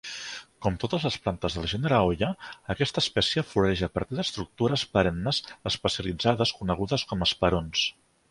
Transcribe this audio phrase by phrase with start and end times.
[0.65, 2.29] Com totes les plantes del gènere Hoya,
[2.75, 5.43] aquesta espècie floreix a partir d'estructures perennes
[5.73, 7.85] especialitzades conegudes com a esperons.